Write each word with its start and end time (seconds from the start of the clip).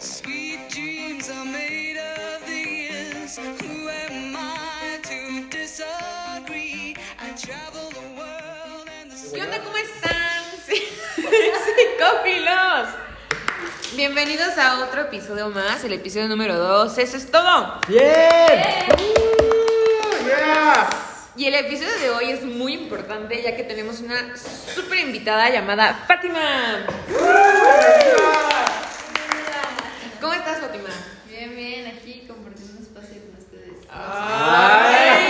¿Qué 0.00 0.06
onda? 9.42 9.60
¿Cómo 9.62 9.76
están? 9.76 10.42
Psicófilos. 11.16 12.88
Bienvenidos 13.94 14.56
a 14.56 14.82
otro 14.84 15.02
episodio 15.02 15.50
más, 15.50 15.84
el 15.84 15.92
episodio 15.92 16.28
número 16.28 16.56
2. 16.56 16.96
Eso 16.96 17.18
es 17.18 17.30
todo. 17.30 17.78
¡Bien! 17.86 18.00
¡Uh! 18.98 20.26
¡Yeah! 20.26 20.88
Y 21.36 21.44
el 21.44 21.54
episodio 21.54 21.98
de 22.00 22.10
hoy 22.10 22.30
es 22.30 22.42
muy 22.42 22.72
importante 22.72 23.42
ya 23.42 23.54
que 23.54 23.64
tenemos 23.64 24.00
una 24.00 24.34
súper 24.74 25.00
invitada 25.00 25.50
llamada 25.50 25.92
Fátima. 26.08 26.86
¿Cómo 30.20 30.34
estás, 30.34 30.58
Fátima? 30.58 30.90
Bien, 31.28 31.56
bien, 31.56 31.86
aquí 31.86 32.24
compartiendo 32.28 32.74
un 32.76 32.82
espacio 32.82 33.22
con 33.22 33.38
ustedes. 33.38 33.86
Ay, 33.88 35.22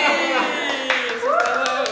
eso 1.16 1.38
es 1.38 1.44
todo. 1.44 1.84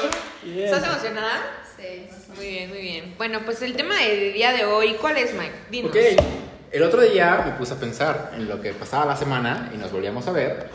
Bien. 0.42 0.64
¿Estás 0.64 0.82
emocionada? 0.84 1.42
Sí. 1.77 2.09
Muy 2.34 2.48
bien, 2.48 2.68
muy 2.70 2.80
bien. 2.80 3.14
Bueno, 3.38 3.52
pues 3.52 3.62
el 3.62 3.77
tema 3.77 3.95
del 3.97 4.33
día 4.33 4.52
de 4.52 4.65
hoy, 4.65 4.95
¿cuál 5.01 5.16
es, 5.16 5.33
Mike? 5.33 5.52
Dinos. 5.70 5.92
Ok, 5.92 5.97
el 6.73 6.83
otro 6.83 7.02
día 7.02 7.45
me 7.47 7.52
puse 7.52 7.73
a 7.74 7.77
pensar 7.77 8.33
en 8.34 8.48
lo 8.48 8.61
que 8.61 8.73
pasaba 8.73 9.06
la 9.06 9.16
semana 9.16 9.70
y 9.73 9.77
nos 9.77 9.92
volvíamos 9.92 10.27
a 10.27 10.33
ver, 10.33 10.69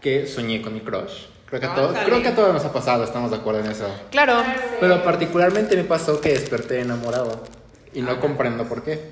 que 0.00 0.26
soñé 0.26 0.62
con 0.62 0.72
mi 0.72 0.80
crush. 0.80 1.24
Creo 1.44 1.60
que, 1.60 1.66
a 1.66 1.74
todo- 1.74 1.92
creo 1.92 2.22
que 2.22 2.28
a 2.28 2.34
todos 2.34 2.54
nos 2.54 2.64
ha 2.64 2.72
pasado, 2.72 3.04
estamos 3.04 3.30
de 3.30 3.36
acuerdo 3.36 3.60
en 3.60 3.66
eso. 3.70 3.86
Claro. 4.10 4.42
Pero 4.80 5.04
particularmente 5.04 5.76
me 5.76 5.84
pasó 5.84 6.18
que 6.18 6.30
desperté 6.30 6.80
enamorado 6.80 7.44
y 7.92 8.00
no 8.00 8.18
comprendo 8.20 8.64
por 8.64 8.82
qué. 8.82 9.10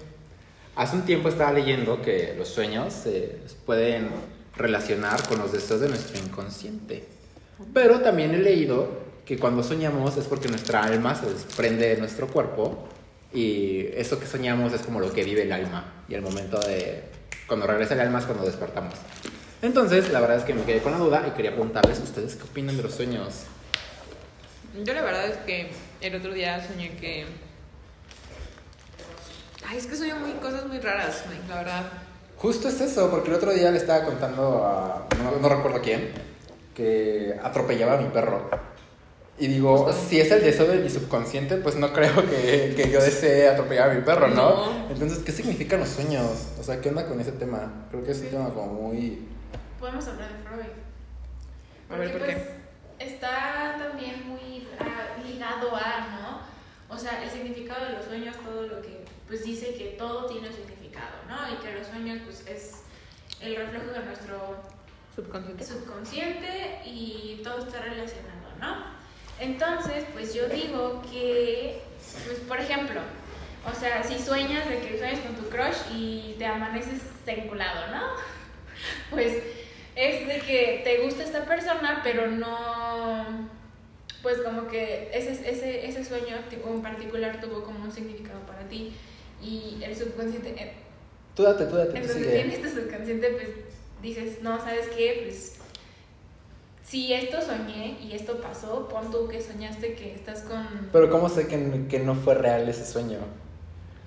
Hace 0.74 0.96
un 0.96 1.02
tiempo 1.02 1.28
estaba 1.28 1.52
leyendo 1.52 2.00
que 2.00 2.34
los 2.38 2.48
sueños 2.48 2.94
se 2.94 3.40
pueden 3.66 4.08
relacionar 4.56 5.22
con 5.28 5.38
los 5.38 5.52
deseos 5.52 5.80
de 5.82 5.90
nuestro 5.90 6.18
inconsciente. 6.18 7.04
Pero 7.74 8.00
también 8.00 8.34
he 8.34 8.38
leído 8.38 9.03
que 9.24 9.38
cuando 9.38 9.62
soñamos 9.62 10.16
es 10.16 10.26
porque 10.26 10.48
nuestra 10.48 10.82
alma 10.82 11.14
se 11.14 11.26
desprende 11.26 11.88
de 11.88 11.96
nuestro 11.96 12.26
cuerpo 12.26 12.88
y 13.32 13.86
eso 13.94 14.20
que 14.20 14.26
soñamos 14.26 14.72
es 14.72 14.82
como 14.82 15.00
lo 15.00 15.12
que 15.12 15.24
vive 15.24 15.42
el 15.42 15.52
alma 15.52 16.04
y 16.08 16.14
el 16.14 16.22
momento 16.22 16.60
de 16.60 17.04
cuando 17.46 17.66
regresa 17.66 17.94
el 17.94 18.00
alma 18.00 18.18
es 18.18 18.26
cuando 18.26 18.44
despertamos. 18.44 18.94
Entonces, 19.62 20.10
la 20.12 20.20
verdad 20.20 20.36
es 20.36 20.44
que 20.44 20.54
me 20.54 20.62
quedé 20.64 20.80
con 20.80 20.92
la 20.92 20.98
duda 20.98 21.24
y 21.26 21.30
quería 21.30 21.52
preguntarles 21.52 21.98
ustedes 22.00 22.36
qué 22.36 22.42
opinan 22.42 22.76
de 22.76 22.82
los 22.82 22.94
sueños. 22.94 23.44
Yo 24.84 24.92
la 24.92 25.02
verdad 25.02 25.26
es 25.26 25.36
que 25.38 25.70
el 26.00 26.14
otro 26.14 26.32
día 26.32 26.64
soñé 26.66 26.96
que... 26.96 27.26
Ay, 29.66 29.78
es 29.78 29.86
que 29.86 29.96
soñé 29.96 30.14
muy 30.14 30.32
cosas 30.32 30.66
muy 30.66 30.78
raras, 30.80 31.24
la 31.48 31.56
verdad. 31.56 31.84
Justo 32.36 32.68
es 32.68 32.80
eso, 32.80 33.10
porque 33.10 33.30
el 33.30 33.36
otro 33.36 33.52
día 33.52 33.70
le 33.70 33.78
estaba 33.78 34.04
contando 34.04 34.64
a. 34.66 35.06
No, 35.22 35.38
no 35.40 35.48
recuerdo 35.48 35.80
quién, 35.80 36.10
que 36.74 37.34
atropellaba 37.42 37.94
a 37.94 37.96
mi 38.02 38.08
perro. 38.10 38.50
Y 39.36 39.48
digo, 39.48 39.92
si 39.92 40.20
es 40.20 40.30
el 40.30 40.42
deseo 40.42 40.66
de 40.66 40.76
mi 40.78 40.88
subconsciente, 40.88 41.56
pues 41.56 41.74
no 41.74 41.92
creo 41.92 42.14
que, 42.30 42.74
que 42.76 42.88
yo 42.90 43.02
desee 43.02 43.48
atropellar 43.48 43.90
a 43.90 43.94
mi 43.94 44.02
perro, 44.02 44.28
¿no? 44.28 44.34
No. 44.66 44.90
Entonces, 44.90 45.18
¿qué 45.24 45.32
significan 45.32 45.80
los 45.80 45.88
sueños? 45.88 46.46
O 46.60 46.62
sea, 46.62 46.80
¿qué 46.80 46.88
onda 46.90 47.06
con 47.06 47.20
ese 47.20 47.32
tema? 47.32 47.86
Creo 47.90 48.04
que 48.04 48.12
es 48.12 48.20
un 48.20 48.28
tema 48.28 48.50
como 48.50 48.66
muy. 48.90 49.26
Podemos 49.80 50.06
hablar 50.06 50.28
de 50.32 50.38
Freud. 50.48 50.70
A 51.90 51.96
ver, 51.96 52.10
¿por 52.12 52.18
Porque, 52.20 52.34
qué? 52.34 52.40
pues, 52.98 53.10
está 53.12 53.74
también 53.76 54.28
muy 54.28 54.68
ah, 54.78 55.20
ligado 55.26 55.74
a, 55.74 56.08
¿no? 56.20 56.94
O 56.94 56.96
sea, 56.96 57.22
el 57.24 57.28
significado 57.28 57.86
de 57.86 57.92
los 57.94 58.04
sueños, 58.04 58.36
todo 58.44 58.62
lo 58.68 58.80
que, 58.82 59.04
pues 59.26 59.42
dice 59.44 59.74
que 59.74 59.96
todo 59.98 60.26
tiene 60.26 60.48
un 60.48 60.54
significado, 60.54 61.16
¿no? 61.28 61.52
Y 61.52 61.56
que 61.60 61.76
los 61.76 61.88
sueños, 61.88 62.20
pues, 62.24 62.46
es 62.46 62.82
el 63.40 63.56
reflejo 63.56 63.90
de 63.90 64.04
nuestro 64.06 64.56
Subconsciente. 65.16 65.64
subconsciente 65.64 66.80
y 66.86 67.40
todo 67.42 67.58
está 67.66 67.80
relacionado, 67.80 68.54
¿no? 68.60 68.93
Entonces, 69.40 70.04
pues 70.12 70.34
yo 70.34 70.48
digo 70.48 71.02
que, 71.10 71.80
pues 72.26 72.38
por 72.40 72.60
ejemplo, 72.60 73.00
o 73.70 73.78
sea, 73.78 74.02
si 74.02 74.18
sueñas 74.18 74.68
de 74.68 74.78
que 74.78 74.98
sueñas 74.98 75.20
con 75.20 75.34
tu 75.34 75.48
crush 75.48 75.92
y 75.94 76.36
te 76.38 76.46
amaneces 76.46 77.00
enculado, 77.26 77.88
¿no? 77.88 78.02
Pues 79.10 79.32
es 79.96 80.26
de 80.26 80.40
que 80.40 80.82
te 80.84 80.98
gusta 81.04 81.22
esta 81.22 81.44
persona, 81.44 82.00
pero 82.02 82.26
no, 82.26 83.48
pues 84.22 84.38
como 84.38 84.66
que 84.66 85.10
ese, 85.12 85.32
ese, 85.32 85.86
ese 85.86 86.04
sueño 86.04 86.36
en 86.50 86.82
particular 86.82 87.40
tuvo 87.40 87.62
como 87.62 87.84
un 87.84 87.92
significado 87.92 88.40
para 88.40 88.68
ti 88.68 88.94
y 89.42 89.78
el 89.82 89.94
subconsciente, 89.94 90.50
eh, 90.50 90.72
Tú 91.34 91.42
date, 91.42 91.66
tú 91.66 91.76
date, 91.76 91.96
entonces 91.98 92.32
tienes 92.32 92.62
tu 92.62 92.68
subconsciente, 92.68 93.28
pues 93.30 93.48
dices, 94.02 94.40
no, 94.42 94.58
¿sabes 94.58 94.88
qué? 94.96 95.22
Pues 95.24 95.58
si 96.84 97.14
esto 97.14 97.40
soñé 97.40 97.98
y 98.00 98.12
esto 98.12 98.40
pasó, 98.40 98.88
pon 98.88 99.10
tú 99.10 99.26
que 99.26 99.40
soñaste 99.40 99.94
que 99.94 100.14
estás 100.14 100.42
con... 100.42 100.90
Pero, 100.92 101.10
¿cómo 101.10 101.28
sé 101.30 101.48
que, 101.48 101.86
que 101.88 101.98
no 101.98 102.14
fue 102.14 102.34
real 102.34 102.68
ese 102.68 102.84
sueño? 102.84 103.18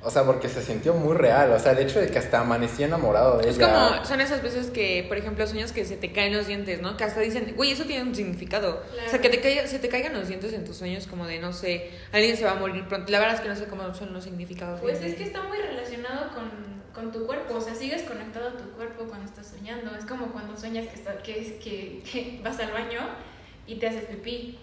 O 0.03 0.11
sea, 0.11 0.23
porque 0.23 0.47
se 0.47 0.61
sintió 0.61 0.93
muy 0.93 1.15
real. 1.15 1.51
O 1.51 1.59
sea, 1.59 1.71
el 1.71 1.79
hecho 1.79 1.99
de 1.99 2.07
que 2.07 2.19
hasta 2.19 2.39
amanecí 2.39 2.83
enamorado 2.83 3.39
de 3.39 3.49
Es 3.49 3.57
ella. 3.57 3.73
como, 3.73 4.05
son 4.05 4.21
esas 4.21 4.43
veces 4.43 4.67
que, 4.67 5.03
por 5.07 5.17
ejemplo, 5.17 5.45
sueños 5.47 5.71
que 5.71 5.85
se 5.85 5.97
te 5.97 6.11
caen 6.11 6.33
los 6.35 6.47
dientes, 6.47 6.81
¿no? 6.81 6.95
Que 6.97 7.03
hasta 7.03 7.19
dicen, 7.19 7.53
güey, 7.55 7.71
eso 7.71 7.83
tiene 7.85 8.03
un 8.03 8.15
significado. 8.15 8.83
O 9.05 9.09
sea, 9.09 9.19
que 9.19 9.29
te 9.29 9.41
caiga, 9.41 9.65
se 9.67 9.79
te 9.79 9.89
caigan 9.89 10.13
los 10.13 10.27
dientes 10.27 10.53
en 10.53 10.63
tus 10.65 10.77
sueños 10.77 11.07
como 11.07 11.25
de, 11.25 11.39
no 11.39 11.51
sé, 11.51 11.89
alguien 12.11 12.37
se 12.37 12.45
va 12.45 12.51
a 12.51 12.55
morir 12.55 12.87
pronto. 12.87 13.11
La 13.11 13.19
verdad 13.19 13.35
es 13.35 13.41
que 13.41 13.49
no 13.49 13.55
sé 13.55 13.65
cómo 13.65 13.93
son 13.95 14.13
los 14.13 14.23
significados. 14.23 14.79
Pues 14.81 15.01
es 15.01 15.15
que 15.15 15.23
está 15.23 15.41
muy 15.43 15.57
relacionado 15.57 16.29
con, 16.33 16.51
con 16.93 17.11
tu 17.11 17.25
cuerpo, 17.25 17.55
o 17.55 17.61
sea, 17.61 17.73
sigues 17.73 18.03
conectado 18.03 18.49
a 18.49 18.57
tu 18.57 18.69
cuerpo 18.73 19.05
cuando 19.05 19.25
estás 19.25 19.47
soñando. 19.47 19.95
Es 19.95 20.05
como 20.05 20.27
cuando 20.27 20.55
sueñas 20.55 20.87
que, 20.87 20.95
está, 20.95 21.17
que, 21.17 21.59
que, 21.61 22.03
que 22.09 22.39
vas 22.43 22.59
al 22.59 22.71
baño 22.71 23.01
y 23.65 23.75
te 23.75 23.87
haces 23.87 24.05
pipí. 24.05 24.59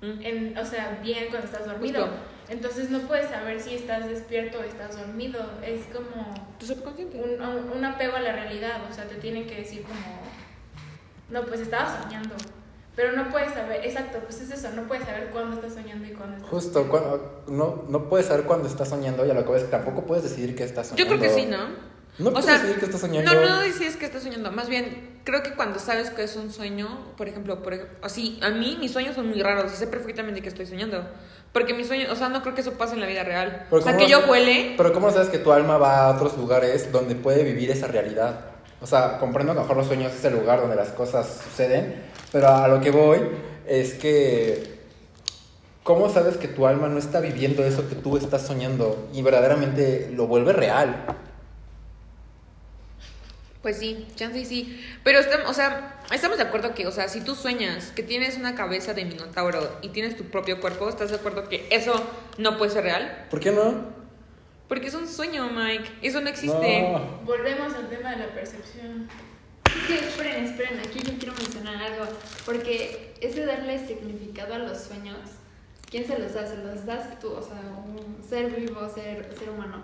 Mm. 0.00 0.22
En, 0.22 0.58
o 0.58 0.64
sea, 0.64 1.00
bien 1.02 1.26
cuando 1.28 1.46
estás 1.46 1.66
dormido. 1.66 2.06
Justo. 2.06 2.16
Entonces 2.50 2.90
no 2.90 2.98
puedes 3.02 3.30
saber 3.30 3.60
si 3.60 3.76
estás 3.76 4.08
despierto 4.08 4.58
o 4.58 4.62
estás 4.62 4.98
dormido. 4.98 5.40
Es 5.64 5.82
como... 5.86 6.34
Tu 6.58 6.66
subconsciente. 6.66 7.18
un, 7.18 7.84
apego 7.84 8.16
a 8.16 8.20
la 8.20 8.32
realidad, 8.32 8.80
o 8.90 8.92
sea, 8.92 9.04
te 9.06 9.14
tienen 9.14 9.46
que 9.46 9.54
decir 9.56 9.82
como, 9.82 10.20
no, 11.30 11.46
pues 11.46 11.60
estaba 11.60 12.02
soñando, 12.02 12.34
pero 12.96 13.12
no 13.12 13.30
puedes 13.30 13.52
saber, 13.52 13.86
exacto, 13.86 14.18
pues 14.18 14.40
es 14.40 14.50
eso, 14.50 14.68
no 14.74 14.82
puedes 14.82 15.04
saber 15.04 15.30
cuándo 15.30 15.56
estás 15.56 15.74
soñando 15.74 16.06
y 16.06 16.10
cuándo 16.10 16.36
estás 16.36 16.50
Justo, 16.50 16.88
cuando, 16.88 17.44
no, 17.46 17.84
no 17.88 18.08
puedes 18.08 18.26
saber 18.26 18.44
cuándo 18.44 18.68
estás 18.68 18.88
soñando 18.88 19.24
y 19.24 19.30
a 19.30 19.34
lo 19.34 19.46
que 19.46 19.52
ves 19.52 19.62
que 19.62 19.70
tampoco 19.70 20.04
puedes 20.04 20.24
decidir 20.24 20.54
que 20.56 20.64
estás 20.64 20.90
Yo 20.90 20.96
soñando. 20.96 21.18
creo 21.18 21.34
que 21.34 21.40
sí, 21.40 21.46
¿no? 21.46 21.89
No 22.20 22.28
O 22.28 22.32
puedes 22.32 22.44
sea, 22.44 22.54
decidir 22.54 22.78
que 22.78 22.84
estás 22.84 23.00
soñando. 23.00 23.34
No, 23.34 23.48
no 23.48 23.60
decides 23.60 23.96
que 23.96 24.04
estás 24.04 24.22
soñando. 24.22 24.52
Más 24.52 24.68
bien, 24.68 25.20
creo 25.24 25.42
que 25.42 25.54
cuando 25.54 25.78
sabes 25.78 26.10
que 26.10 26.22
es 26.22 26.36
un 26.36 26.52
sueño, 26.52 27.14
por 27.16 27.28
ejemplo, 27.28 27.62
por 27.62 27.74
así, 28.02 28.38
a 28.42 28.50
mí 28.50 28.76
mis 28.78 28.92
sueños 28.92 29.14
son 29.14 29.28
muy 29.28 29.42
raros 29.42 29.72
y 29.72 29.76
sé 29.76 29.86
perfectamente 29.86 30.42
que 30.42 30.48
estoy 30.48 30.66
soñando. 30.66 31.02
Porque 31.52 31.72
mis 31.72 31.86
sueños, 31.86 32.10
o 32.10 32.16
sea, 32.16 32.28
no 32.28 32.42
creo 32.42 32.54
que 32.54 32.60
eso 32.60 32.72
pase 32.74 32.94
en 32.94 33.00
la 33.00 33.06
vida 33.06 33.24
real. 33.24 33.66
Pero 33.70 33.80
o 33.80 33.84
sea, 33.84 33.94
¿cómo 33.94 34.04
que 34.04 34.10
yo 34.10 34.20
huele. 34.28 34.74
Pero 34.76 34.92
¿cómo 34.92 35.10
sabes 35.10 35.30
que 35.30 35.38
tu 35.38 35.50
alma 35.50 35.78
va 35.78 36.04
a 36.04 36.10
otros 36.14 36.36
lugares 36.36 36.92
donde 36.92 37.14
puede 37.14 37.42
vivir 37.42 37.70
esa 37.70 37.86
realidad? 37.86 38.40
O 38.82 38.86
sea, 38.86 39.18
comprendo 39.18 39.54
que 39.54 39.60
mejor 39.60 39.76
los 39.78 39.86
sueños 39.86 40.12
es 40.12 40.24
el 40.24 40.34
lugar 40.34 40.60
donde 40.60 40.76
las 40.76 40.90
cosas 40.90 41.42
suceden, 41.44 42.02
pero 42.32 42.48
a 42.48 42.68
lo 42.68 42.80
que 42.80 42.90
voy 42.90 43.18
es 43.66 43.94
que... 43.94 44.78
¿Cómo 45.82 46.10
sabes 46.10 46.36
que 46.36 46.46
tu 46.46 46.66
alma 46.66 46.88
no 46.88 46.98
está 46.98 47.20
viviendo 47.20 47.64
eso 47.64 47.88
que 47.88 47.94
tú 47.94 48.16
estás 48.18 48.46
soñando 48.46 49.08
y 49.14 49.22
verdaderamente 49.22 50.10
lo 50.14 50.26
vuelve 50.26 50.52
real? 50.52 51.06
Pues 53.62 53.78
sí, 53.78 54.06
chance 54.16 54.38
y 54.38 54.44
sí. 54.44 54.84
Pero, 55.04 55.18
estamos, 55.18 55.50
o 55.50 55.54
sea, 55.54 56.00
estamos 56.12 56.38
de 56.38 56.44
acuerdo 56.44 56.74
que, 56.74 56.86
o 56.86 56.92
sea, 56.92 57.08
si 57.08 57.20
tú 57.20 57.34
sueñas 57.34 57.92
que 57.94 58.02
tienes 58.02 58.38
una 58.38 58.54
cabeza 58.54 58.94
de 58.94 59.04
minotauro 59.04 59.78
y 59.82 59.90
tienes 59.90 60.16
tu 60.16 60.24
propio 60.24 60.60
cuerpo, 60.60 60.88
¿estás 60.88 61.10
de 61.10 61.16
acuerdo 61.16 61.48
que 61.48 61.66
eso 61.70 61.92
no 62.38 62.56
puede 62.56 62.70
ser 62.70 62.84
real? 62.84 63.26
¿Por 63.28 63.40
qué 63.40 63.52
no? 63.52 64.00
Porque 64.66 64.86
es 64.86 64.94
un 64.94 65.06
sueño, 65.08 65.50
Mike. 65.50 65.90
Eso 66.00 66.20
no 66.20 66.28
existe. 66.30 66.82
No. 66.82 67.20
Volvemos 67.24 67.74
al 67.74 67.88
tema 67.90 68.12
de 68.12 68.18
la 68.18 68.28
percepción. 68.28 69.08
Es 69.66 69.86
que 69.86 69.94
esperen, 70.06 70.44
esperen, 70.44 70.78
aquí 70.78 71.00
yo 71.00 71.18
quiero 71.18 71.34
mencionar 71.34 71.76
algo, 71.76 72.06
porque 72.46 73.14
ese 73.20 73.44
darle 73.44 73.84
significado 73.86 74.54
a 74.54 74.58
los 74.58 74.78
sueños, 74.78 75.18
¿quién 75.90 76.06
se 76.06 76.18
los 76.18 76.34
da? 76.34 76.46
Se 76.46 76.56
los 76.56 76.86
das 76.86 77.20
tú, 77.20 77.32
o 77.32 77.42
sea, 77.42 77.60
un 77.84 78.22
ser 78.26 78.50
vivo, 78.50 78.88
ser, 78.88 79.32
ser 79.38 79.50
humano. 79.50 79.82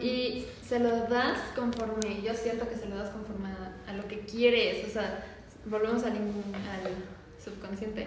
Y 0.00 0.46
se 0.66 0.78
lo 0.78 0.90
das 1.08 1.38
conforme, 1.56 2.22
yo 2.22 2.34
siento 2.34 2.68
que 2.68 2.76
se 2.76 2.88
lo 2.88 2.96
das 2.96 3.10
conforme 3.10 3.48
a, 3.48 3.90
a 3.90 3.92
lo 3.94 4.06
que 4.06 4.20
quieres, 4.20 4.86
o 4.88 4.90
sea, 4.92 5.24
volvemos 5.64 6.04
al, 6.04 6.12
subconsciente. 7.42 8.06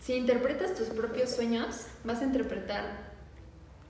Si 0.00 0.14
interpretas 0.14 0.74
tus 0.74 0.88
propios 0.88 1.30
sueños, 1.30 1.86
vas 2.04 2.20
a 2.20 2.24
interpretar 2.24 3.06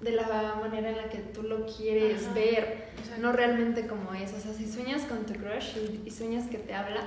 de 0.00 0.12
la 0.12 0.54
manera 0.60 0.90
en 0.90 0.96
la 0.98 1.08
que 1.08 1.18
tú 1.18 1.42
lo 1.42 1.66
quieres 1.66 2.24
Ajá. 2.24 2.34
ver, 2.34 2.84
Exacto. 2.98 3.22
no 3.22 3.32
realmente 3.32 3.86
como 3.86 4.14
es. 4.14 4.32
O 4.32 4.40
sea, 4.40 4.52
si 4.52 4.70
sueñas 4.70 5.02
con 5.02 5.26
tu 5.26 5.34
crush 5.34 5.76
y, 5.76 6.02
y 6.06 6.10
sueñas 6.10 6.46
que 6.48 6.58
te 6.58 6.74
habla, 6.74 7.00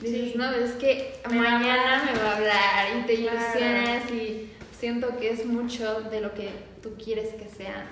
dices, 0.00 0.32
Sí. 0.32 0.38
no, 0.38 0.50
es 0.50 0.72
que 0.72 1.20
Me 1.30 1.36
mañana 1.38 2.02
me 2.04 2.18
va 2.18 2.32
a 2.32 2.36
hablar 2.36 2.96
y 2.98 3.06
te 3.06 3.16
Claro. 3.22 3.38
ilusionas 3.38 4.10
y 4.10 4.50
siento 4.78 5.16
que 5.18 5.30
es 5.30 5.46
mucho 5.46 6.00
de 6.10 6.20
lo 6.20 6.34
que 6.34 6.50
tú 6.82 6.94
quieres 7.02 7.28
que 7.34 7.48
sea. 7.48 7.86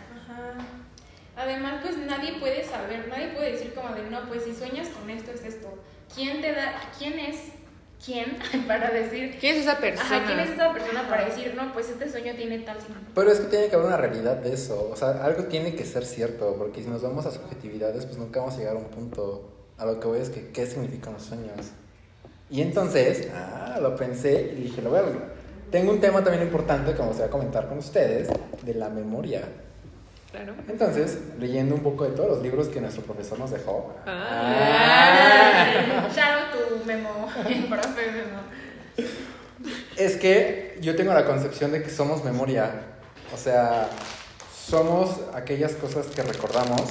Además, 1.40 1.81
pues 1.82 1.96
nadie 1.96 2.38
puede 2.38 2.62
saber, 2.64 3.08
nadie 3.08 3.28
puede 3.28 3.52
decir 3.52 3.72
como 3.72 3.94
de, 3.94 4.02
no, 4.10 4.28
pues 4.28 4.44
si 4.44 4.54
sueñas 4.54 4.88
con 4.88 5.08
esto 5.08 5.31
es 5.31 5.42
esto. 5.44 5.69
¿Quién 6.14 6.42
te 6.42 6.52
da, 6.52 6.75
quién 6.98 7.19
es, 7.19 7.37
quién 8.04 8.37
para 8.66 8.90
decir, 8.90 9.38
¿Quién 9.40 9.56
es 9.56 9.62
esa 9.62 9.78
persona? 9.78 10.16
ajá, 10.16 10.26
quién 10.26 10.40
es 10.40 10.50
esa 10.50 10.70
persona 10.72 11.08
para 11.08 11.25
decir, 11.25 11.54
no, 11.56 11.72
pues 11.72 11.88
este 11.88 12.10
sueño 12.10 12.34
tiene 12.34 12.58
tal 12.58 12.76
significado? 12.78 13.14
Pero 13.14 13.32
es 13.32 13.40
que 13.40 13.46
tiene 13.46 13.69
que 13.69 13.75
haber 13.75 13.87
una 13.87 13.96
realidad 13.96 14.37
de 14.37 14.52
eso. 14.52 14.90
O 14.92 14.96
sea, 14.96 15.25
algo 15.25 15.44
tiene 15.44 15.75
que 15.75 15.84
ser 15.87 16.04
cierto. 16.04 16.56
Porque 16.58 16.82
si 16.82 16.90
nos 16.90 17.00
vamos 17.00 17.25
a 17.25 17.31
subjetividades, 17.31 18.04
pues 18.04 18.19
nunca 18.19 18.40
vamos 18.40 18.56
a 18.56 18.58
llegar 18.58 18.76
a 18.76 18.78
un 18.78 18.90
punto. 18.90 19.50
A 19.78 19.87
lo 19.87 19.98
que 19.98 20.08
voy 20.08 20.20
es 20.20 20.28
que, 20.28 20.48
¿qué 20.48 20.66
significan 20.66 21.14
los 21.14 21.22
sueños? 21.22 21.70
Y 22.50 22.60
entonces, 22.60 23.28
ah, 23.34 23.78
lo 23.81 23.96
pensé 23.96 24.52
y 24.58 24.62
dije, 24.62 24.82
lo 24.82 24.90
voy 24.90 24.98
a... 24.98 25.04
Tengo 25.70 25.92
un 25.92 26.00
tema 26.00 26.22
también 26.22 26.42
importante 26.42 26.92
que 26.92 27.00
me 27.00 27.08
gustaría 27.08 27.31
comentar 27.31 27.69
con 27.69 27.78
ustedes, 27.78 28.28
de 28.62 28.75
la 28.75 28.90
memoria. 28.90 29.42
Claro. 30.30 30.54
Entonces, 30.68 31.18
leyendo 31.38 31.74
un 31.74 31.82
poco 31.82 32.04
de 32.04 32.10
todos 32.10 32.28
los 32.28 32.42
libros 32.42 32.68
que 32.68 32.80
nuestro 32.80 33.02
profesor 33.02 33.38
nos 33.38 33.50
dejó. 33.50 33.94
Ah. 34.06 36.08
Shout 36.14 36.18
out 36.18 36.78
tu 36.78 36.84
memo, 36.86 37.26
profe 37.68 38.12
memo. 38.12 39.10
Es 39.96 40.16
que 40.16 40.78
yo 40.80 40.94
tengo 40.94 41.12
la 41.12 41.24
concepción 41.24 41.72
de 41.72 41.82
que 41.82 41.90
somos 41.90 42.24
memoria. 42.24 42.82
O 43.34 43.36
sea, 43.36 43.88
somos 44.66 45.16
aquellas 45.34 45.72
cosas 45.72 46.06
que 46.06 46.22
recordamos. 46.22 46.82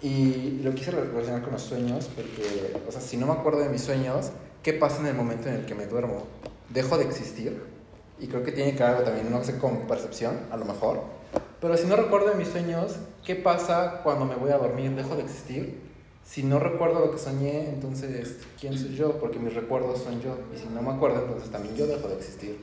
Y 0.00 0.60
lo 0.62 0.74
quise 0.74 0.92
relacionar 0.92 1.42
con 1.42 1.52
los 1.52 1.62
sueños, 1.62 2.08
porque, 2.14 2.76
o 2.86 2.92
sea, 2.92 3.00
si 3.00 3.16
no 3.16 3.26
me 3.26 3.32
acuerdo 3.32 3.60
de 3.60 3.68
mis 3.68 3.82
sueños, 3.82 4.30
¿qué 4.62 4.72
pasa 4.72 5.00
en 5.00 5.08
el 5.08 5.14
momento 5.14 5.48
en 5.48 5.56
el 5.56 5.66
que 5.66 5.74
me 5.74 5.86
duermo? 5.86 6.24
¿Dejo 6.68 6.96
de 6.98 7.04
existir? 7.04 7.60
Y 8.20 8.28
creo 8.28 8.44
que 8.44 8.52
tiene 8.52 8.76
que 8.76 8.82
ver 8.82 8.92
algo 8.92 9.02
también, 9.02 9.30
no 9.30 9.42
sé, 9.42 9.58
con 9.58 9.88
percepción, 9.88 10.38
a 10.52 10.56
lo 10.56 10.64
mejor. 10.64 11.02
Pero 11.60 11.76
si 11.76 11.86
no 11.86 11.96
recuerdo 11.96 12.34
mis 12.34 12.48
sueños, 12.48 12.96
¿qué 13.24 13.34
pasa 13.34 14.00
cuando 14.04 14.24
me 14.24 14.36
voy 14.36 14.50
a 14.50 14.58
dormir? 14.58 14.92
¿Dejo 14.92 15.16
de 15.16 15.22
existir? 15.22 15.80
Si 16.24 16.44
no 16.44 16.60
recuerdo 16.60 17.00
lo 17.00 17.10
que 17.10 17.18
soñé, 17.18 17.68
entonces, 17.70 18.38
¿quién 18.60 18.78
soy 18.78 18.94
yo? 18.94 19.18
Porque 19.18 19.38
mis 19.38 19.54
recuerdos 19.54 20.02
son 20.02 20.20
yo. 20.20 20.38
Y 20.54 20.58
si 20.58 20.66
no 20.66 20.82
me 20.82 20.90
acuerdo, 20.90 21.22
entonces 21.22 21.50
también 21.50 21.74
yo 21.74 21.86
dejo 21.86 22.06
de 22.06 22.14
existir. 22.14 22.60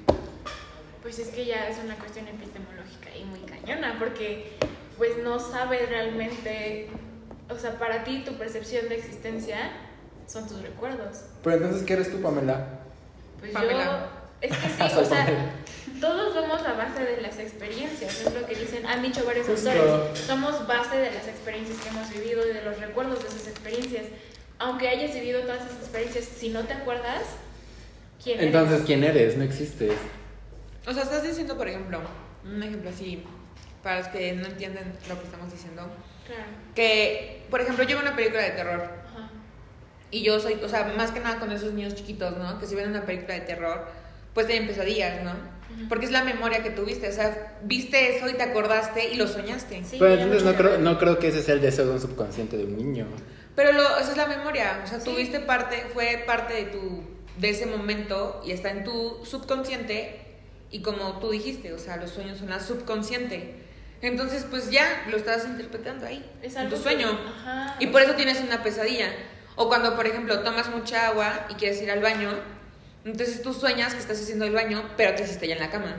Pues 1.02 1.20
es 1.20 1.28
que 1.28 1.46
ya 1.46 1.68
es 1.68 1.78
una 1.84 1.96
cuestión 1.96 2.28
epistemológica 2.28 3.10
y 3.16 3.26
muy 3.26 3.40
cañona, 3.40 3.98
porque 4.00 4.54
pues 4.98 5.18
no 5.22 5.40
sabes 5.40 5.90
realmente, 5.90 6.88
o 7.50 7.58
sea, 7.58 7.78
para 7.78 8.04
ti 8.06 8.24
tu 8.24 8.38
percepción 8.38 8.88
de 8.88 8.96
existencia 8.96 9.72
son 10.26 10.48
tus 10.48 10.62
recuerdos. 10.62 11.26
Pero 11.44 11.58
entonces, 11.58 11.84
¿qué 11.84 11.94
eres 11.94 12.12
tú, 12.12 12.22
Pamela? 12.22 12.80
Pues 13.40 13.52
Pamela. 13.52 14.10
yo, 14.42 14.48
es 14.48 14.58
que 14.58 14.70
sí, 14.70 14.84
o 14.98 15.06
sea. 15.06 15.52
Todos 16.00 16.34
somos 16.34 16.62
a 16.64 16.74
base 16.74 17.04
de 17.04 17.22
las 17.22 17.38
experiencias, 17.40 18.22
es 18.22 18.34
lo 18.34 18.46
que 18.46 18.56
dicen, 18.56 18.86
han 18.86 19.02
dicho 19.02 19.26
varios 19.26 19.48
Justo. 19.48 19.70
autores, 19.72 20.20
somos 20.20 20.68
base 20.68 20.98
de 20.98 21.12
las 21.12 21.28
experiencias 21.28 21.78
que 21.80 21.90
hemos 21.90 22.10
vivido 22.10 22.46
y 22.50 22.54
de 22.54 22.62
los 22.64 22.80
recuerdos 22.80 23.22
de 23.24 23.30
esas 23.30 23.48
experiencias. 23.48 24.06
Aunque 24.60 24.88
hayas 24.88 25.14
vivido 25.14 25.42
todas 25.42 25.66
esas 25.66 25.78
experiencias, 25.80 26.26
si 26.26 26.50
no 26.50 26.64
te 26.64 26.74
acuerdas, 26.74 27.24
¿quién 28.24 28.38
eres? 28.40 28.48
Entonces, 28.48 28.82
¿quién 28.86 29.04
eres? 29.04 29.38
No 29.38 29.44
existes. 29.44 29.94
O 30.88 30.94
sea, 30.94 31.04
estás 31.04 31.24
diciendo, 31.24 31.58
por 31.58 31.68
ejemplo, 31.68 32.00
un 32.46 32.64
ejemplo 32.64 32.90
así, 32.90 33.24
para 33.84 34.00
los 34.00 34.08
que 34.08 34.34
no 34.34 34.46
entienden 34.48 34.94
lo 35.10 35.20
que 35.20 35.26
estamos 35.26 35.52
diciendo, 35.52 35.84
Claro. 36.26 36.44
que, 36.74 37.44
por 37.52 37.62
ejemplo, 37.62 37.84
yo 37.84 37.98
veo 37.98 38.08
una 38.08 38.16
película 38.16 38.42
de 38.42 38.52
terror 38.52 38.82
Ajá. 38.82 39.30
y 40.10 40.24
yo 40.24 40.40
soy, 40.40 40.54
o 40.56 40.70
sea, 40.70 40.86
más 40.98 41.12
que 41.12 41.20
nada 41.20 41.38
con 41.40 41.52
esos 41.52 41.74
niños 41.74 41.94
chiquitos, 41.96 42.36
¿no? 42.38 42.58
Que 42.60 42.66
si 42.66 42.74
ven 42.76 42.90
una 42.90 43.06
película 43.06 43.36
de 43.36 43.42
terror, 43.42 43.86
pues 44.34 44.48
tienen 44.48 44.68
pesadillas, 44.68 45.24
¿no? 45.24 45.34
Porque 45.90 46.06
es 46.06 46.12
la 46.12 46.24
memoria 46.24 46.64
que 46.64 46.70
tuviste, 46.70 47.10
o 47.10 47.12
sea, 47.12 47.58
viste 47.64 48.16
eso 48.18 48.30
y 48.30 48.34
te 48.34 48.44
acordaste 48.44 49.10
y 49.12 49.16
lo 49.16 49.28
soñaste. 49.28 49.84
Sí, 49.84 49.98
Pero 50.00 50.14
entonces 50.14 50.44
no 50.44 50.54
creo, 50.56 50.72
que 50.74 50.78
no 50.78 50.98
creo 51.00 51.20
que 51.20 51.28
ese 51.30 51.42
sea 51.44 51.54
el 51.56 51.62
deseo 51.62 51.86
de 51.86 51.92
un 51.92 52.00
subconsciente 52.02 52.56
de 52.58 52.64
un 52.66 52.78
niño. 52.78 53.08
Pero 53.56 53.72
lo, 53.72 53.98
esa 53.98 54.12
es 54.12 54.18
la 54.18 54.28
memoria, 54.28 54.82
o 54.84 54.88
sea, 54.88 55.00
Sí. 55.00 55.06
tuviste 55.10 55.40
parte, 55.40 55.86
fue 55.94 56.24
parte 56.28 56.54
de 56.54 56.64
tu, 56.66 57.04
de 57.38 57.50
ese 57.50 57.66
momento 57.66 58.42
y 58.46 58.52
está 58.52 58.70
en 58.72 58.84
tu 58.84 59.20
subconsciente 59.26 60.22
y 60.72 60.82
como 60.82 61.20
tú 61.20 61.32
dijiste, 61.32 61.74
o 61.74 61.80
sea, 61.80 61.98
los 61.98 62.12
sueños 62.12 62.38
son 62.38 62.50
la 62.50 62.60
subconsciente. 62.60 63.56
Entonces, 64.02 64.46
pues 64.50 64.70
ya 64.72 65.06
lo 65.10 65.18
estás 65.18 65.46
interpretando 65.46 66.06
ahí, 66.06 66.24
Es 66.42 66.56
en 66.56 66.70
tu 66.70 66.76
que- 66.76 66.82
sueño. 66.82 67.08
ajá. 67.10 67.76
Y 67.80 67.88
por 67.88 68.02
eso 68.02 68.14
tienes 68.14 68.40
una 68.42 68.62
pesadilla. 68.62 69.10
O 69.56 69.68
cuando, 69.70 69.96
por 69.96 70.06
ejemplo, 70.06 70.40
tomas 70.42 70.70
mucha 70.70 71.08
agua 71.08 71.46
y 71.50 71.54
quieres 71.56 71.82
ir 71.82 71.90
al 71.90 72.02
baño, 72.02 72.30
entonces 73.06 73.42
tú 73.42 73.54
sueñas 73.54 73.94
que 73.94 74.00
estás 74.02 74.20
haciendo 74.22 74.46
el 74.46 74.54
baño, 74.54 74.84
pero 74.98 75.16
te 75.16 75.24
hiciste 75.24 75.48
ya 75.48 75.54
en 75.56 75.62
la 75.62 75.70
cama. 75.70 75.96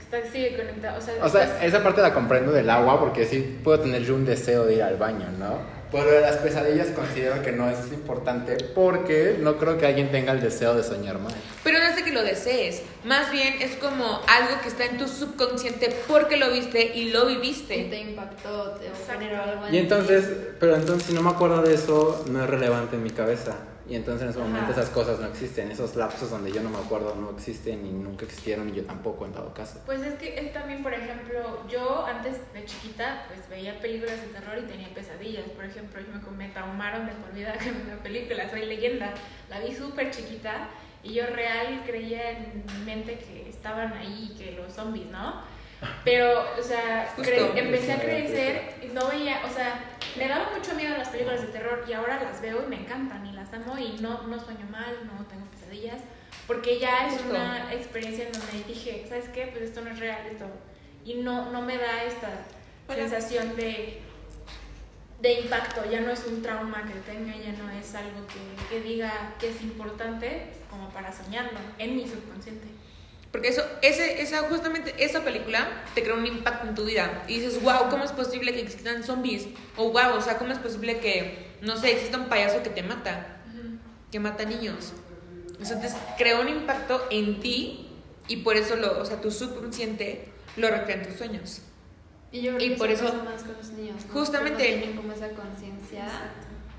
Está, 0.00 0.30
sigue 0.30 0.56
conectado. 0.56 0.98
O 0.98 1.00
sea, 1.00 1.14
O 1.24 1.28
sea, 1.28 1.44
estás- 1.44 1.64
esa 1.64 1.82
parte 1.82 2.00
la 2.00 2.14
comprendo 2.14 2.52
del 2.52 2.70
agua 2.70 3.00
porque 3.00 3.24
sí 3.26 3.58
puedo 3.64 3.80
tener 3.80 4.02
yo 4.04 4.14
un 4.14 4.24
deseo 4.24 4.64
de 4.64 4.74
ir 4.76 4.82
al 4.82 4.96
baño, 4.96 5.26
¿no? 5.38 5.74
Pero 5.90 6.10
de 6.10 6.20
las 6.20 6.36
pesadillas 6.36 6.88
considero 6.88 7.42
que 7.42 7.52
no 7.52 7.70
es 7.70 7.78
importante 7.92 8.56
porque 8.74 9.36
no 9.40 9.56
creo 9.56 9.78
que 9.78 9.86
alguien 9.86 10.10
tenga 10.10 10.32
el 10.32 10.40
deseo 10.40 10.74
de 10.74 10.82
soñar 10.82 11.18
mal. 11.18 11.32
Pero 11.64 11.78
no 11.78 11.84
es 11.84 11.96
de 11.96 12.02
que 12.04 12.12
lo 12.12 12.22
desees, 12.22 12.82
más 13.04 13.30
bien 13.32 13.54
es 13.60 13.76
como 13.76 14.04
algo 14.04 14.60
que 14.62 14.68
está 14.68 14.84
en 14.84 14.98
tu 14.98 15.06
subconsciente 15.08 15.96
porque 16.08 16.36
lo 16.36 16.50
viste 16.50 16.92
y 16.96 17.10
lo 17.10 17.28
Y 17.30 17.36
viviste. 17.36 17.84
te 17.88 18.00
impactó, 18.00 18.72
te 18.80 18.90
generó 19.12 19.42
algo 19.42 19.66
en 19.68 19.74
Y 19.74 19.78
entonces, 19.78 20.24
ti. 20.28 20.34
pero 20.60 20.76
entonces 20.76 21.06
si 21.08 21.14
no 21.14 21.22
me 21.22 21.30
acuerdo 21.30 21.62
de 21.62 21.74
eso, 21.74 22.24
no 22.30 22.42
es 22.44 22.50
relevante 22.50 22.96
en 22.96 23.02
mi 23.04 23.10
cabeza. 23.10 23.54
Y 23.88 23.94
entonces 23.94 24.22
en 24.22 24.28
ese 24.30 24.40
Ajá. 24.40 24.48
momento 24.48 24.72
esas 24.72 24.90
cosas 24.90 25.20
no 25.20 25.28
existen. 25.28 25.70
Esos 25.70 25.94
lapsos 25.94 26.30
donde 26.30 26.50
yo 26.50 26.62
no 26.62 26.70
me 26.70 26.78
acuerdo 26.78 27.14
no 27.14 27.30
existen 27.30 27.86
y 27.86 27.90
nunca 27.90 28.24
existieron 28.24 28.68
y 28.68 28.72
yo 28.72 28.84
tampoco 28.84 29.26
en 29.26 29.32
todo 29.32 29.52
caso. 29.54 29.80
Pues 29.86 30.02
es 30.02 30.14
que 30.14 30.38
es 30.38 30.52
también, 30.52 30.82
por 30.82 30.92
ejemplo, 30.92 31.66
yo 31.68 32.04
antes 32.04 32.38
de 32.52 32.64
chiquita, 32.64 33.24
pues 33.28 33.48
veía 33.48 33.78
películas 33.78 34.20
de 34.20 34.26
terror 34.28 34.58
y 34.58 34.62
tenía 34.62 34.88
pesadillas. 34.92 35.44
Por 35.50 35.64
ejemplo, 35.64 36.00
yo 36.00 36.30
me, 36.32 36.36
me 36.46 36.52
traumaron 36.52 37.06
de 37.06 37.12
por 37.12 37.32
vida 37.32 37.52
con 37.58 37.86
una 37.86 38.02
película, 38.02 38.50
Soy 38.50 38.66
Leyenda. 38.66 39.14
La 39.48 39.60
vi 39.60 39.74
súper 39.74 40.10
chiquita 40.10 40.68
y 41.02 41.14
yo 41.14 41.26
real 41.26 41.82
creía 41.86 42.30
en 42.30 42.64
mi 42.66 42.84
mente 42.84 43.18
que 43.18 43.48
estaban 43.48 43.92
ahí, 43.92 44.34
que 44.36 44.52
los 44.52 44.72
zombies, 44.72 45.08
¿no? 45.10 45.42
Pero, 46.04 46.42
o 46.58 46.62
sea, 46.62 47.14
empecé 47.54 47.92
a 47.92 48.00
crecer 48.00 48.74
y 48.82 48.86
no 48.92 49.08
veía, 49.08 49.42
o 49.44 49.52
sea, 49.52 49.95
me 50.16 50.28
daba 50.28 50.50
mucho 50.56 50.74
miedo 50.74 50.96
las 50.96 51.08
películas 51.08 51.42
de 51.42 51.48
terror 51.48 51.84
y 51.88 51.92
ahora 51.92 52.22
las 52.22 52.40
veo 52.40 52.64
y 52.64 52.68
me 52.68 52.80
encantan 52.80 53.26
y 53.26 53.32
las 53.32 53.52
amo 53.52 53.78
y 53.78 53.98
no, 54.00 54.22
no 54.22 54.38
sueño 54.40 54.66
mal, 54.70 54.94
no 55.06 55.24
tengo 55.26 55.46
pesadillas, 55.46 56.00
porque 56.46 56.78
ya 56.78 57.08
es 57.08 57.14
Justo. 57.14 57.30
una 57.30 57.72
experiencia 57.72 58.26
en 58.26 58.32
donde 58.32 58.64
dije, 58.66 59.04
¿sabes 59.08 59.28
qué? 59.30 59.48
Pues 59.48 59.64
esto 59.64 59.80
no 59.82 59.90
es 59.90 59.98
real, 59.98 60.26
esto. 60.26 60.46
Y 61.04 61.14
no, 61.14 61.50
no 61.52 61.62
me 61.62 61.76
da 61.78 62.04
esta 62.04 62.30
sensación 62.88 63.54
de, 63.56 64.00
de 65.20 65.40
impacto, 65.40 65.88
ya 65.90 66.00
no 66.00 66.10
es 66.10 66.24
un 66.26 66.42
trauma 66.42 66.84
que 66.84 66.98
tenga, 67.00 67.36
ya 67.36 67.52
no 67.52 67.70
es 67.70 67.94
algo 67.94 68.26
que, 68.26 68.68
que 68.68 68.82
diga 68.82 69.34
que 69.38 69.50
es 69.50 69.62
importante 69.62 70.52
como 70.70 70.88
para 70.90 71.12
soñarlo 71.12 71.58
en 71.78 71.96
mi 71.96 72.06
subconsciente. 72.06 72.75
Porque 73.32 73.48
eso, 73.48 73.62
ese, 73.82 74.22
esa, 74.22 74.42
justamente 74.48 74.94
esa 74.98 75.22
película 75.22 75.84
te 75.94 76.02
crea 76.02 76.14
un 76.14 76.26
impacto 76.26 76.68
en 76.68 76.74
tu 76.74 76.84
vida. 76.84 77.24
Y 77.28 77.40
dices, 77.40 77.62
wow, 77.62 77.88
¿cómo 77.90 78.04
es 78.04 78.12
posible 78.12 78.52
que 78.52 78.60
existan 78.60 79.02
zombies? 79.04 79.46
O 79.76 79.90
wow, 79.90 80.16
o 80.16 80.20
sea, 80.20 80.38
¿cómo 80.38 80.52
es 80.52 80.58
posible 80.58 81.00
que, 81.00 81.56
no 81.60 81.76
sé, 81.76 81.92
exista 81.92 82.18
un 82.18 82.26
payaso 82.26 82.62
que 82.62 82.70
te 82.70 82.82
mata? 82.82 83.42
Que 84.10 84.20
mata 84.20 84.44
niños. 84.44 84.92
Entonces 85.58 85.94
crea 86.16 86.40
un 86.40 86.48
impacto 86.48 87.04
en 87.10 87.40
ti 87.40 87.88
y 88.28 88.38
por 88.38 88.56
eso 88.56 88.76
lo, 88.76 89.00
o 89.00 89.04
sea, 89.04 89.20
tu 89.20 89.30
subconsciente 89.30 90.28
lo 90.56 90.68
recrea 90.68 90.96
en 90.96 91.08
tus 91.08 91.16
sueños. 91.16 91.62
Y 92.32 92.42
yo 92.42 92.56
creo 92.56 92.66
y 92.66 92.70
que 92.72 92.76
por 92.76 92.90
eso 92.90 93.04
más 93.24 93.42
con 93.42 93.56
los 93.56 93.70
niños. 93.70 94.04
¿no? 94.06 94.12
Justamente. 94.12 94.70
No 94.70 94.78
tienen 94.78 94.96
como 94.96 95.12
esa 95.12 95.30
conciencia 95.30 96.06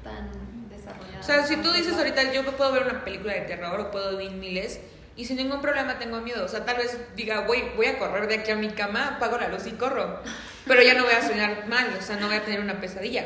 tan 0.04 0.30
desarrollada. 0.70 1.20
O 1.20 1.24
sea, 1.24 1.46
si 1.46 1.58
tú 1.58 1.72
dices 1.72 1.94
ahorita, 1.94 2.34
yo 2.34 2.44
puedo 2.56 2.72
ver 2.72 2.84
una 2.84 3.04
película 3.04 3.34
de 3.34 3.42
terror 3.42 3.80
o 3.80 3.92
puedo 3.92 4.18
ver 4.18 4.32
miles 4.32 4.80
y 5.18 5.26
sin 5.26 5.38
ningún 5.38 5.62
problema 5.62 5.98
tengo 5.98 6.22
miedo. 6.22 6.46
O 6.46 6.48
sea, 6.48 6.64
tal 6.64 6.78
vez 6.78 6.98
diga, 7.16 7.42
voy, 7.42 7.64
voy 7.76 7.88
a 7.88 7.98
correr 7.98 8.28
de 8.28 8.36
aquí 8.36 8.52
a 8.52 8.56
mi 8.56 8.70
cama, 8.70 9.16
apago 9.16 9.38
la 9.38 9.50
luz 9.50 9.66
y 9.66 9.72
corro. 9.72 10.20
Pero 10.66 10.82
ya 10.84 10.94
no 10.94 11.04
voy 11.04 11.14
a 11.14 11.28
soñar 11.28 11.68
mal, 11.68 11.88
o 12.00 12.02
sea, 12.02 12.18
no 12.18 12.28
voy 12.28 12.36
a 12.36 12.46
tener 12.46 12.62
una 12.62 12.80
pesadilla. 12.80 13.26